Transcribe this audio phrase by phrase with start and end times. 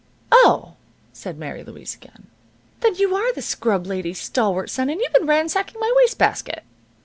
[0.31, 0.73] "Oh!"
[1.13, 2.25] said Mary Louise again.
[2.79, 6.63] "Then you are the scrub lady's stalwart son, and you've been ransacking my waste basket."